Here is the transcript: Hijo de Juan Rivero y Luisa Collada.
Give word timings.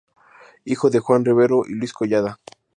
Hijo 0.65 0.89
de 0.89 0.97
Juan 0.97 1.23
Rivero 1.23 1.61
y 1.67 1.73
Luisa 1.75 1.93
Collada. 1.95 2.39